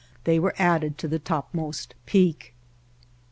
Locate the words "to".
0.97-1.07